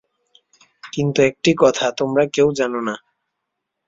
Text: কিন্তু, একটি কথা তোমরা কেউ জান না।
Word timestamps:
কিন্তু, 0.93 1.19
একটি 1.21 1.51
কথা 1.57 1.85
তোমরা 1.91 2.23
কেউ 2.33 2.47
জান 2.51 2.73
না। 2.87 2.95